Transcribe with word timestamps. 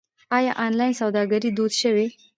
آیا 0.37 0.51
آنلاین 0.65 0.93
سوداګري 1.01 1.49
دود 1.57 1.73
شوې؟ 1.81 2.07